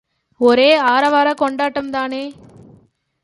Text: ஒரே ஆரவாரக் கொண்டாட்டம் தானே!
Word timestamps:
ஒரே 0.41 0.75
ஆரவாரக் 0.75 1.37
கொண்டாட்டம் 1.37 1.89
தானே! 1.89 2.23